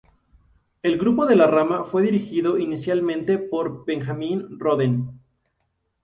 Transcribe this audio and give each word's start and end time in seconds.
El 0.81 0.97
grupo 0.97 1.27
de 1.27 1.35
la 1.35 1.45
Rama 1.45 1.83
fue 1.83 2.01
dirigido 2.01 2.57
inicialmente 2.57 3.37
por 3.37 3.85
Benjamin 3.85 4.57
Roden. 4.57 5.19